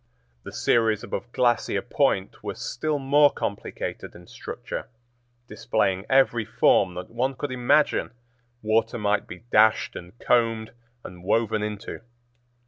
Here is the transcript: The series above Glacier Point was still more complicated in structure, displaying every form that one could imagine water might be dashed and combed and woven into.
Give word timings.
The 0.41 0.51
series 0.51 1.03
above 1.03 1.31
Glacier 1.31 1.83
Point 1.83 2.41
was 2.43 2.59
still 2.59 2.97
more 2.97 3.29
complicated 3.29 4.15
in 4.15 4.25
structure, 4.25 4.87
displaying 5.47 6.07
every 6.09 6.43
form 6.43 6.95
that 6.95 7.11
one 7.11 7.35
could 7.35 7.51
imagine 7.51 8.09
water 8.63 8.97
might 8.97 9.27
be 9.27 9.43
dashed 9.51 9.95
and 9.95 10.17
combed 10.17 10.71
and 11.03 11.23
woven 11.23 11.61
into. 11.61 12.01